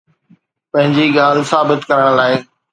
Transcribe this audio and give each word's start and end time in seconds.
پنهنجي 0.71 1.05
ڳالهه 1.17 1.49
ثابت 1.51 1.79
ڪرڻ 1.89 2.07
لاءِ 2.19 2.33